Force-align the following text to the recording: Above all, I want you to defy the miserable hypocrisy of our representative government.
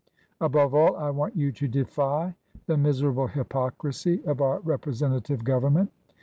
Above 0.39 0.73
all, 0.73 0.95
I 0.95 1.11
want 1.11 1.35
you 1.35 1.51
to 1.51 1.67
defy 1.67 2.33
the 2.65 2.75
miserable 2.75 3.27
hypocrisy 3.27 4.25
of 4.25 4.41
our 4.41 4.59
representative 4.61 5.43
government. 5.43 5.91